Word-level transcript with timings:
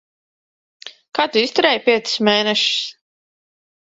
Kā 1.19 1.25
tu 1.35 1.43
izturēji 1.47 1.81
piecus 1.89 2.15
mēnešus? 2.31 2.73